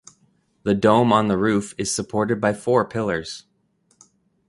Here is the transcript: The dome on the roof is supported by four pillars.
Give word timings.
The 0.63 0.73
dome 0.73 1.13
on 1.13 1.27
the 1.27 1.37
roof 1.37 1.75
is 1.77 1.93
supported 1.93 2.41
by 2.41 2.53
four 2.53 2.85
pillars. 2.85 3.43